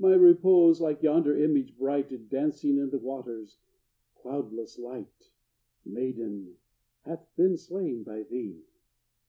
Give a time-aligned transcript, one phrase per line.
[0.00, 3.58] My repose, like yonder image bright, Dancing in the waters
[4.16, 5.30] cloudless, light,
[5.84, 6.56] Maiden,
[7.02, 8.64] hath been slain by thee!